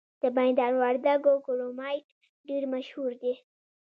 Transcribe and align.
د 0.21 0.23
میدان 0.37 0.73
وردګو 0.81 1.33
کرومایټ 1.45 2.05
ډیر 2.47 2.63
مشهور 2.73 3.11
دی. 3.21 3.33